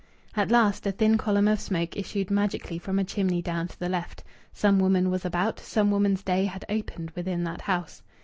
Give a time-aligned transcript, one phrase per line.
[0.35, 3.87] At last a thin column of smoke issued magically from a chimney down to the
[3.87, 4.23] left.
[4.51, 8.01] Some woman was about; some woman's day had opened within that house.